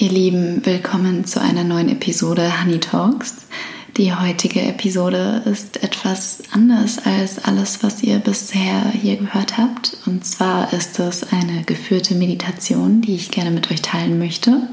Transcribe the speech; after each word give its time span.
Ihr 0.00 0.10
Lieben, 0.12 0.64
willkommen 0.64 1.24
zu 1.24 1.40
einer 1.40 1.64
neuen 1.64 1.88
Episode 1.88 2.62
Honey 2.62 2.78
Talks. 2.78 3.34
Die 3.96 4.14
heutige 4.14 4.62
Episode 4.62 5.42
ist 5.44 5.82
etwas 5.82 6.44
anders 6.52 7.04
als 7.04 7.44
alles, 7.44 7.82
was 7.82 8.04
ihr 8.04 8.20
bisher 8.20 8.92
hier 8.92 9.16
gehört 9.16 9.58
habt. 9.58 9.96
Und 10.06 10.24
zwar 10.24 10.72
ist 10.72 11.00
es 11.00 11.32
eine 11.32 11.64
geführte 11.64 12.14
Meditation, 12.14 13.00
die 13.00 13.16
ich 13.16 13.32
gerne 13.32 13.50
mit 13.50 13.72
euch 13.72 13.82
teilen 13.82 14.20
möchte. 14.20 14.68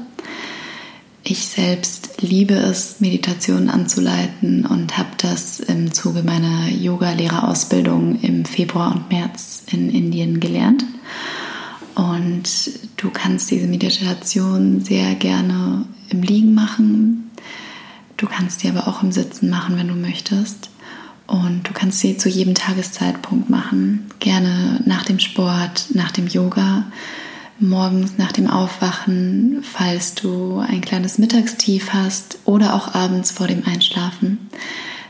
Ich 1.24 1.48
selbst 1.48 2.22
liebe 2.22 2.54
es, 2.54 3.00
Meditationen 3.00 3.68
anzuleiten 3.68 4.64
und 4.64 4.96
habe 4.96 5.10
das 5.18 5.58
im 5.58 5.92
Zuge 5.92 6.22
meiner 6.22 6.68
Yoga-Lehrerausbildung 6.68 8.20
im 8.20 8.44
Februar 8.44 8.94
und 8.94 9.10
März 9.10 9.64
in 9.72 9.90
Indien 9.90 10.38
gelernt. 10.38 10.84
Und 11.96 12.44
du 12.98 13.10
kannst 13.10 13.50
diese 13.50 13.66
Meditation 13.66 14.82
sehr 14.82 15.14
gerne 15.14 15.86
im 16.10 16.22
Liegen 16.22 16.54
machen. 16.54 17.30
Du 18.18 18.26
kannst 18.26 18.60
sie 18.60 18.68
aber 18.68 18.86
auch 18.86 19.02
im 19.02 19.12
Sitzen 19.12 19.48
machen, 19.48 19.78
wenn 19.78 19.88
du 19.88 19.94
möchtest. 19.94 20.70
Und 21.26 21.62
du 21.66 21.72
kannst 21.72 22.00
sie 22.00 22.18
zu 22.18 22.28
jedem 22.28 22.54
Tageszeitpunkt 22.54 23.48
machen. 23.48 24.10
Gerne 24.20 24.82
nach 24.84 25.04
dem 25.04 25.18
Sport, 25.18 25.86
nach 25.94 26.12
dem 26.12 26.28
Yoga, 26.28 26.84
morgens 27.58 28.18
nach 28.18 28.32
dem 28.32 28.48
Aufwachen, 28.48 29.62
falls 29.62 30.14
du 30.14 30.58
ein 30.58 30.82
kleines 30.82 31.16
Mittagstief 31.16 31.94
hast 31.94 32.38
oder 32.44 32.74
auch 32.74 32.94
abends 32.94 33.30
vor 33.30 33.46
dem 33.46 33.64
Einschlafen. 33.66 34.50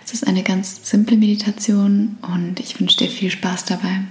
Es 0.05 0.13
ist 0.13 0.25
eine 0.25 0.45
ganz 0.45 0.89
simple 0.89 1.17
Meditation 1.17 2.17
und 2.23 2.61
ich 2.61 2.79
wünsche 2.79 2.99
dir 2.99 3.09
viel 3.09 3.31
Spaß 3.31 3.65
dabei. 3.65 4.03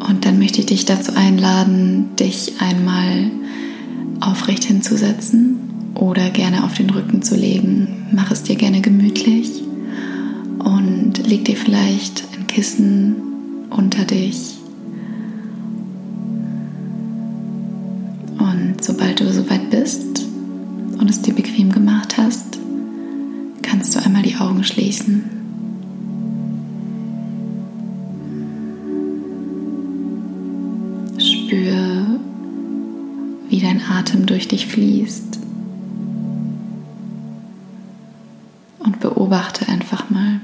Und 0.00 0.24
dann 0.24 0.38
möchte 0.38 0.60
ich 0.60 0.66
dich 0.66 0.84
dazu 0.84 1.12
einladen, 1.14 2.16
dich 2.16 2.60
einmal 2.60 3.30
aufrecht 4.20 4.64
hinzusetzen 4.64 5.58
oder 5.94 6.30
gerne 6.30 6.64
auf 6.64 6.74
den 6.74 6.90
Rücken 6.90 7.22
zu 7.22 7.36
legen. 7.36 8.06
Mach 8.12 8.30
es 8.30 8.42
dir 8.42 8.56
gerne 8.56 8.80
gemütlich 8.80 9.62
und 10.58 11.26
leg 11.26 11.44
dir 11.44 11.56
vielleicht 11.56 12.24
ein 12.36 12.46
Kissen 12.46 13.16
unter 13.70 14.04
dich. 14.04 14.58
Und 18.38 18.76
sobald 18.80 19.20
du 19.20 19.32
soweit 19.32 19.70
bist 19.70 20.26
und 20.98 21.10
es 21.10 21.22
dir 21.22 21.34
bequem 21.34 21.72
gemacht 21.72 22.16
hast, 22.16 22.58
kannst 23.62 23.94
du 23.94 24.04
einmal 24.04 24.22
die 24.22 24.36
Augen 24.36 24.64
schließen. 24.64 25.37
Wie 33.48 33.60
dein 33.60 33.80
Atem 33.82 34.26
durch 34.26 34.48
dich 34.48 34.66
fließt. 34.66 35.38
Und 38.80 39.00
beobachte 39.00 39.68
einfach 39.68 40.10
mal. 40.10 40.40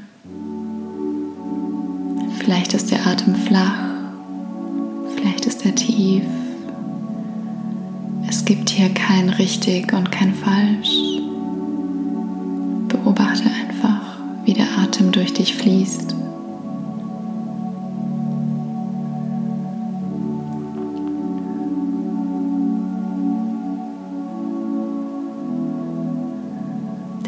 Vielleicht 2.39 2.75
ist 2.75 2.91
der 2.91 3.07
Atem 3.07 3.35
flach, 3.35 3.79
vielleicht 5.17 5.47
ist 5.47 5.65
er 5.65 5.75
tief. 5.75 6.25
Es 8.29 8.45
gibt 8.45 8.69
hier 8.69 8.91
kein 8.91 9.31
richtig 9.31 9.93
und 9.93 10.11
kein 10.11 10.35
falsch. 10.35 10.91
Beobachte 12.89 13.45
einfach, 13.45 14.19
wie 14.45 14.53
der 14.53 14.67
Atem 14.79 15.13
durch 15.13 15.33
dich 15.33 15.55
fließt. 15.55 16.15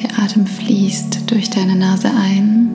Atem 0.04 0.46
fließt 0.46 1.30
durch 1.30 1.50
deine 1.50 1.76
Nase 1.76 2.08
ein 2.08 2.68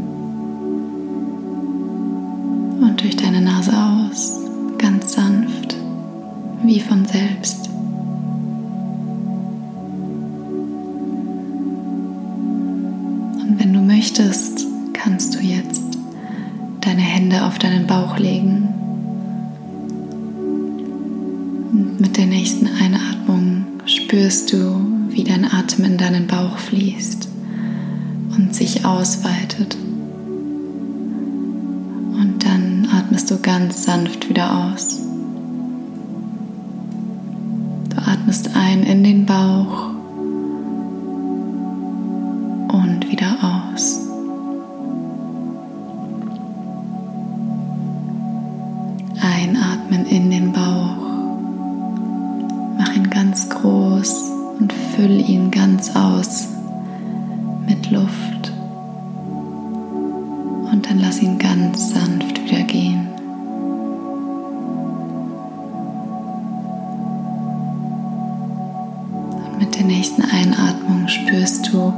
und 2.81 3.01
durch 3.01 3.15
deine 3.15 3.41
Nase 3.41 3.71
aus, 3.71 4.39
ganz 4.77 5.13
sanft, 5.13 5.75
wie 6.63 6.79
von 6.79 7.05
selbst. 7.05 7.69
Und 13.39 13.59
wenn 13.59 13.73
du 13.73 13.81
möchtest, 13.81 14.65
kannst 14.93 15.35
du 15.35 15.39
jetzt 15.39 15.97
deine 16.81 17.01
Hände 17.01 17.45
auf 17.45 17.59
deinen 17.59 17.85
Bauch 17.85 18.17
legen. 18.17 18.69
Und 21.71 21.99
mit 21.99 22.17
der 22.17 22.25
nächsten 22.25 22.67
Einatmung 22.67 23.65
spürst 23.85 24.53
du, 24.53 25.00
wie 25.13 25.23
dein 25.23 25.45
Atem 25.45 25.85
in 25.85 25.97
deinen 25.97 26.27
Bauch 26.27 26.57
fließt 26.57 27.27
und 28.37 28.55
sich 28.55 28.85
ausweitet. 28.85 29.75
Und 32.13 32.45
dann 32.45 32.87
atmest 32.91 33.29
du 33.29 33.37
ganz 33.39 33.83
sanft 33.83 34.29
wieder 34.29 34.67
aus. 34.67 34.99
Du 37.89 37.97
atmest 37.97 38.51
ein 38.55 38.83
in 38.83 39.03
den 39.03 39.25
Bauch 39.25 39.89
und 42.73 43.11
wieder 43.11 43.35
aus. 43.41 43.99
Einatmen 49.21 50.05
in 50.05 50.31
den 50.31 50.51
Bauch. 50.53 50.97
Mach 52.77 52.95
ihn 52.95 53.09
ganz 53.09 53.49
groß 53.49 53.80
und 54.61 54.71
füll 54.71 55.27
ihn 55.27 55.49
ganz 55.49 55.95
aus 55.95 56.49
mit 57.67 57.89
Luft. 57.89 58.51
Und 60.71 60.85
dann 60.87 60.99
lass 60.99 61.19
ihn 61.19 61.39
ganz 61.39 61.89
sanft 61.89 62.43
wieder 62.43 62.61
gehen. 62.63 63.07
Und 69.45 69.59
mit 69.59 69.75
der 69.75 69.83
nächsten 69.83 70.21
Einatmung 70.21 71.07
spürst 71.07 71.73
du, 71.73 71.91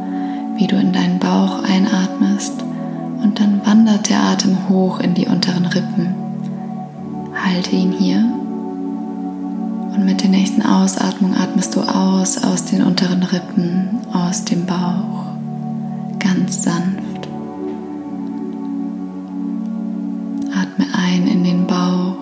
wie 0.56 0.68
du 0.68 0.78
in 0.78 0.94
deinen 0.94 1.20
Bauch 1.20 1.64
einatmest 1.64 2.64
und 3.22 3.42
dann 3.42 3.60
wandert 3.66 4.10
der 4.10 4.22
Atem 4.22 4.70
hoch 4.70 5.02
in 5.02 5.14
die 5.14 5.28
unteren 5.28 5.66
Rippen. 5.66 6.16
Halte 7.34 7.76
ihn 7.76 7.92
hier 7.92 8.24
und 9.96 10.06
mit 10.06 10.22
der 10.22 10.30
nächsten 10.30 10.62
Ausatmung 10.62 11.36
atmest 11.36 11.76
du 11.76 11.82
aus 11.82 12.44
aus 12.44 12.66
den 12.66 12.82
unteren 12.82 13.24
Rippen, 13.24 14.00
aus 14.12 14.44
dem 14.44 14.66
Bauch 14.66 15.26
ganz 16.20 16.64
sanft. 16.64 17.28
Atme 20.56 20.86
ein 20.94 21.28
in 21.28 21.44
den 21.44 21.68
Bauch, 21.68 22.18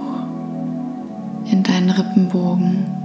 in 1.46 1.64
deinen 1.64 1.90
Rippenbogen 1.90 3.01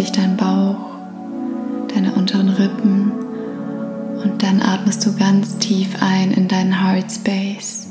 sich 0.00 0.12
dein 0.12 0.34
Bauch, 0.38 0.78
deine 1.94 2.12
unteren 2.12 2.48
Rippen 2.48 3.12
und 4.24 4.42
dann 4.42 4.62
atmest 4.62 5.04
du 5.04 5.14
ganz 5.14 5.58
tief 5.58 5.90
ein 6.00 6.30
in 6.30 6.48
deinen 6.48 6.82
Heart 6.82 7.12
Space. 7.12 7.86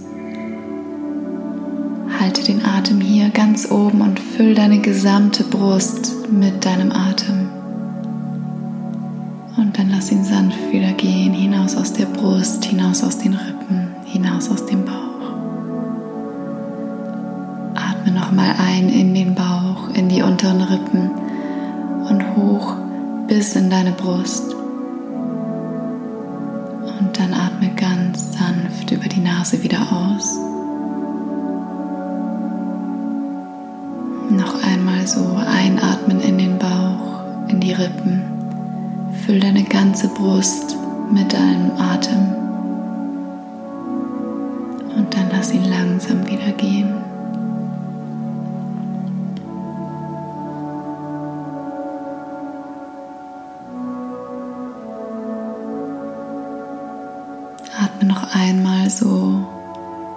Halte 2.20 2.44
den 2.44 2.66
Atem 2.66 3.00
hier 3.00 3.30
ganz 3.30 3.70
oben 3.70 4.02
und 4.02 4.20
füll 4.20 4.56
deine 4.56 4.80
gesamte 4.80 5.44
Brust 5.44 6.16
mit 6.32 6.66
deinem 6.66 6.92
Atem. 6.92 7.50
Und 9.58 9.78
dann 9.78 9.92
lass 9.92 10.12
ihn 10.12 10.24
sanft 10.24 10.72
wieder 10.72 10.94
gehen, 10.94 11.34
hinaus 11.34 11.78
aus 11.78 11.94
der 11.94 12.08
Brust, 12.08 12.66
hinaus 12.66 13.04
aus 13.04 13.20
den 13.20 13.34
Rippen, 13.34 13.90
hinaus 14.06 14.50
aus 14.50 14.66
dem 14.66 14.84
Bauch. 14.84 14.96
Atme 17.76 18.12
nochmal 18.12 18.56
ein 18.58 18.90
in 18.90 19.14
den 19.14 19.36
Bauch, 19.36 19.94
in 19.94 20.10
die 20.10 20.24
unteren 20.24 20.62
Rippen 20.62 21.19
hoch 22.40 22.76
bis 23.28 23.56
in 23.56 23.70
deine 23.70 23.92
Brust. 23.92 24.54
Und 27.00 27.18
dann 27.18 27.34
atme 27.34 27.70
ganz 27.76 28.34
sanft 28.34 28.92
über 28.92 29.08
die 29.08 29.22
Nase 29.22 29.62
wieder 29.64 29.82
aus. 29.82 30.38
Noch 34.32 34.60
so 35.06 35.36
einatmen 35.38 36.22
in 36.22 36.38
den 36.38 36.60
Bauch, 36.60 37.48
in 37.48 37.60
die 37.60 37.72
Rippen. 37.72 38.22
Füll 39.26 39.40
deine 39.40 39.64
ganze 39.64 40.08
Brust 40.10 40.78
mit 41.12 41.34
deinem 41.34 41.72
Atem. 41.80 42.49
Atme 58.00 58.14
noch 58.14 58.34
einmal 58.34 58.90
so 58.90 59.46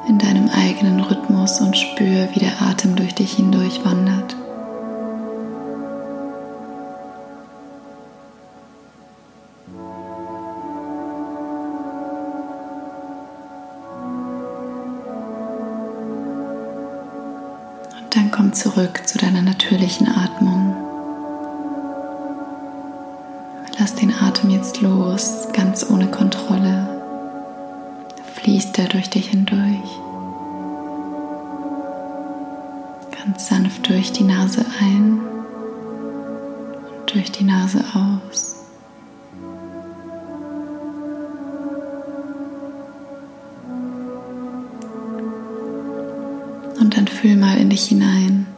in 0.07 0.17
deinem 0.19 0.49
eigenen 0.51 1.01
Rhythmus 1.01 1.61
und 1.61 1.77
spür, 1.77 2.29
wie 2.33 2.39
der 2.39 2.63
Atem 2.63 2.95
durch 2.95 3.13
dich 3.15 3.35
hindurch 3.35 3.85
wandert. 3.85 4.37
Und 17.99 18.15
dann 18.15 18.31
komm 18.31 18.53
zurück 18.53 19.03
zu 19.07 19.19
deiner 19.19 19.43
natürlichen 19.43 20.07
Atmung. 20.09 20.77
Lass 23.77 23.97
den 23.97 24.15
Atem 24.15 24.51
jetzt 24.51 24.81
los, 24.81 25.49
ganz 25.53 25.85
ohne 25.91 26.07
Kontrolle 26.07 26.92
fließt 28.43 28.79
er 28.79 28.89
durch 28.89 29.09
dich 29.09 29.29
hindurch. 29.29 30.01
Ganz 33.17 33.47
sanft 33.49 33.89
durch 33.89 34.11
die 34.13 34.25
Nase 34.25 34.65
ein 34.81 35.21
und 36.99 37.15
durch 37.15 37.31
die 37.31 37.45
Nase 37.45 37.85
aus. 37.95 38.57
Und 46.81 46.97
dann 46.97 47.07
fühl 47.07 47.37
mal 47.37 47.59
in 47.59 47.71
dich 47.71 47.87
hinein. 47.87 48.52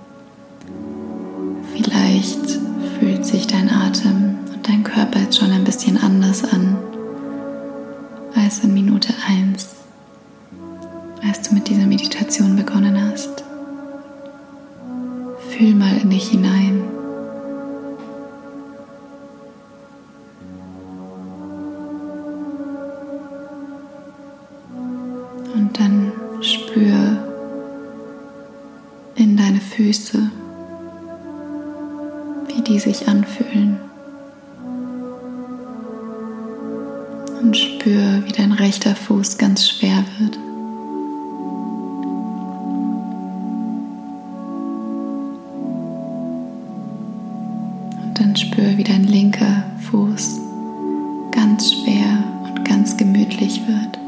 Füße, 29.85 30.31
wie 32.49 32.63
die 32.63 32.79
sich 32.79 33.07
anfühlen. 33.07 33.79
Und 37.43 37.55
spür, 37.55 38.23
wie 38.25 38.33
dein 38.33 38.53
rechter 38.53 38.97
Fuß 38.97 39.37
ganz 39.37 39.69
schwer 39.69 40.03
wird. 40.19 40.39
dann 48.15 48.37
spür, 48.37 48.79
wie 48.79 48.85
dein 48.85 49.05
linker 49.05 49.65
Fuß 49.91 50.41
ganz 51.31 51.73
schwer 51.75 52.25
und 52.45 52.65
ganz 52.65 52.97
gemütlich 52.97 53.61
wird. 53.67 54.04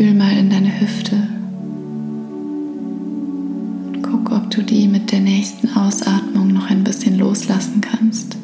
Fühl 0.00 0.14
mal 0.14 0.34
in 0.34 0.48
deine 0.48 0.80
Hüfte 0.80 1.14
und 3.84 4.00
guck, 4.02 4.32
ob 4.32 4.50
du 4.50 4.62
die 4.62 4.88
mit 4.88 5.12
der 5.12 5.20
nächsten 5.20 5.68
Ausatmung 5.76 6.54
noch 6.54 6.70
ein 6.70 6.84
bisschen 6.84 7.18
loslassen 7.18 7.82
kannst. 7.82 8.38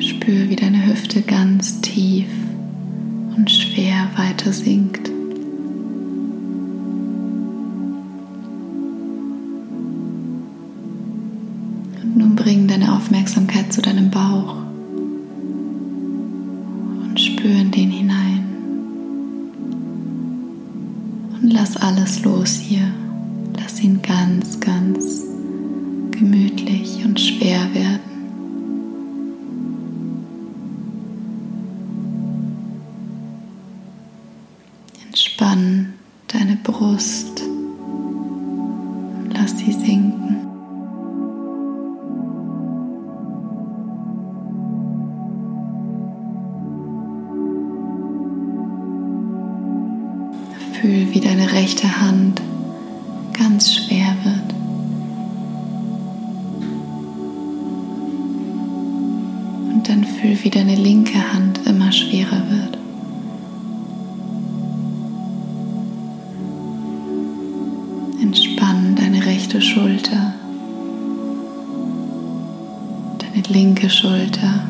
Spür, 0.00 0.48
wie 0.50 0.56
deine 0.56 0.84
Hüfte 0.84 1.22
ganz 1.22 1.80
tief 1.80 2.26
und 3.36 3.48
schwer 3.48 4.10
weiter 4.16 4.52
sinkt. 4.52 5.07
Zu 13.70 13.82
deinem 13.82 14.10
Bauch 14.10 14.56
und 17.02 17.20
spür 17.20 17.50
in 17.50 17.70
den 17.70 17.90
hinein. 17.90 18.44
Und 21.40 21.52
lass 21.52 21.76
alles 21.76 22.24
los 22.24 22.56
hier. 22.56 22.92
Fühl, 50.80 51.12
wie 51.12 51.18
deine 51.18 51.50
rechte 51.52 52.00
Hand 52.00 52.40
ganz 53.32 53.74
schwer 53.74 54.14
wird. 54.22 54.54
Und 59.72 59.88
dann 59.88 60.04
fühl, 60.04 60.38
wie 60.44 60.50
deine 60.50 60.76
linke 60.76 61.18
Hand 61.32 61.58
immer 61.66 61.90
schwerer 61.90 62.42
wird. 62.48 62.78
Entspann 68.22 68.94
deine 68.94 69.26
rechte 69.26 69.60
Schulter, 69.60 70.34
deine 73.18 73.42
linke 73.48 73.90
Schulter. 73.90 74.60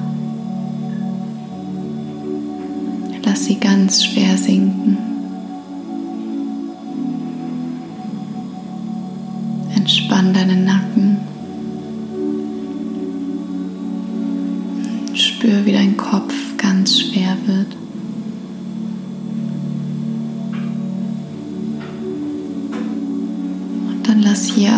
Lass 3.24 3.44
sie 3.44 3.56
ganz 3.56 4.04
schwer 4.04 4.38
sinken. 4.38 4.67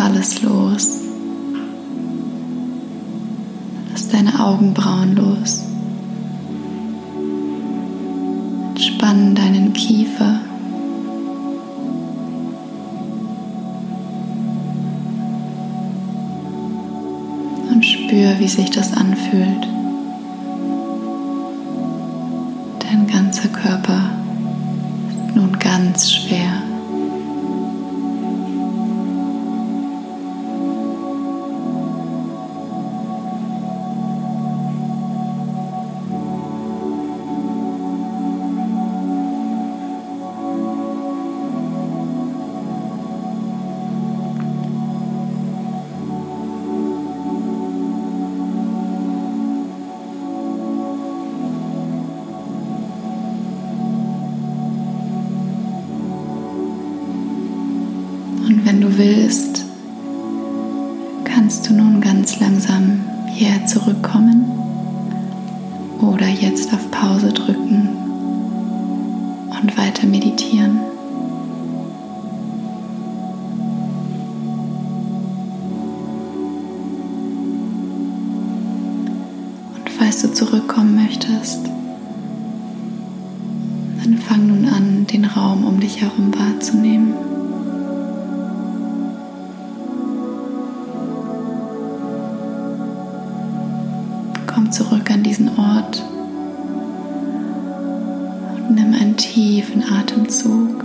alles 0.01 0.41
los. 0.41 0.99
Lass 3.91 4.09
deine 4.09 4.39
Augenbrauen 4.39 5.15
los. 5.15 5.63
Entspann 8.69 9.35
deinen 9.35 9.73
Kiefer. 9.73 10.39
Und 17.71 17.85
spür, 17.85 18.39
wie 18.39 18.47
sich 18.47 18.71
das 18.71 18.93
anfühlt. 18.93 19.67
Dein 22.79 23.07
ganzer 23.07 23.49
Körper 23.49 24.11
ist 25.09 25.35
nun 25.35 25.57
ganz 25.59 26.11
schwer. 26.11 26.70
Falls 80.11 80.23
du 80.23 80.33
zurückkommen 80.33 80.95
möchtest, 80.95 81.65
dann 84.03 84.17
fang 84.17 84.45
nun 84.45 84.67
an, 84.67 85.07
den 85.07 85.23
Raum 85.23 85.63
um 85.63 85.79
dich 85.79 86.01
herum 86.01 86.33
wahrzunehmen. 86.37 87.13
Komm 94.47 94.69
zurück 94.73 95.09
an 95.09 95.23
diesen 95.23 95.47
Ort 95.57 96.03
und 98.67 98.75
nimm 98.75 98.93
einen 98.93 99.15
tiefen 99.15 99.81
Atemzug. 99.81 100.83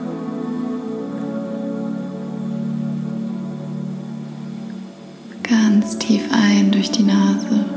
Ganz 5.42 5.98
tief 5.98 6.22
ein 6.30 6.70
durch 6.70 6.92
die 6.92 7.02
Nase 7.02 7.75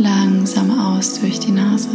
langsam 0.00 0.78
aus 0.78 1.20
durch 1.20 1.38
die 1.40 1.52
Nase. 1.52 1.88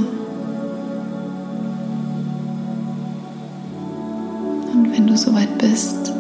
Und 4.74 4.92
wenn 4.92 5.08
du 5.08 5.18
soweit 5.18 5.58
bist, 5.58 6.14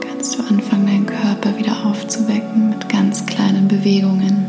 kannst 0.00 0.38
du 0.38 0.42
anfangen, 0.42 0.86
deinen 0.86 1.06
Körper 1.06 1.58
wieder 1.58 1.84
aufzuwecken 1.84 2.70
mit 2.70 2.88
ganz 2.88 3.26
kleinen 3.26 3.66
Bewegungen. 3.66 4.46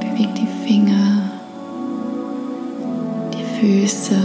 Beweg 0.00 0.34
die 0.34 0.66
Finger, 0.66 1.30
die 3.34 3.60
Füße. 3.60 4.16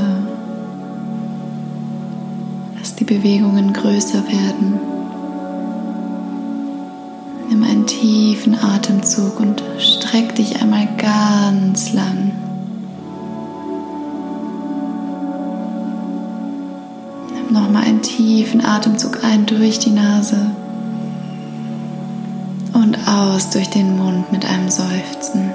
Lass 2.78 2.96
die 2.96 3.06
Bewegungen 3.06 3.74
größer 3.74 4.25
tiefen 8.46 8.64
Atemzug 8.64 9.40
und 9.40 9.64
streck 9.80 10.36
dich 10.36 10.62
einmal 10.62 10.88
ganz 10.98 11.94
lang. 11.94 12.32
nochmal 17.50 17.86
einen 17.86 18.02
tiefen 18.02 18.66
Atemzug 18.66 19.24
ein 19.24 19.46
durch 19.46 19.80
die 19.80 19.92
Nase 19.92 20.52
und 22.74 22.98
aus 23.08 23.50
durch 23.50 23.70
den 23.70 23.98
Mund 23.98 24.30
mit 24.32 24.46
einem 24.46 24.70
Seufzen. 24.70 25.52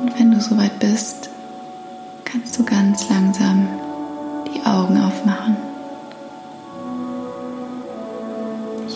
Und 0.00 0.18
wenn 0.18 0.30
du 0.30 0.40
soweit 0.40 0.78
bist, 0.78 1.28
kannst 2.24 2.56
du 2.56 2.64
ganz 2.64 3.08
langsam 3.10 3.66
die 4.54 4.64
Augen 4.64 4.96
aufmachen. 4.98 5.63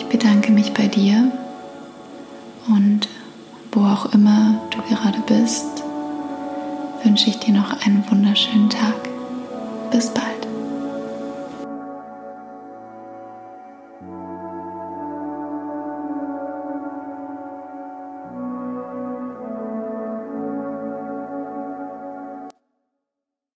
Bedanke 0.09 0.51
mich 0.51 0.73
bei 0.73 0.87
dir 0.87 1.31
und 2.67 3.07
wo 3.71 3.81
auch 3.81 4.13
immer 4.13 4.61
du 4.71 4.81
gerade 4.93 5.19
bist 5.27 5.83
wünsche 7.03 7.29
ich 7.29 7.39
dir 7.39 7.53
noch 7.53 7.85
einen 7.85 8.03
wunderschönen 8.09 8.69
Tag. 8.69 8.95
Bis 9.91 10.09
bald. 10.13 10.38